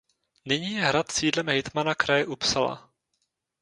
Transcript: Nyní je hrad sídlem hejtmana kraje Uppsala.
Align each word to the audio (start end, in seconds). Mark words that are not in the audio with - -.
Nyní 0.45 0.71
je 0.73 0.85
hrad 0.85 1.11
sídlem 1.11 1.47
hejtmana 1.47 1.95
kraje 1.95 2.25
Uppsala. 2.25 2.89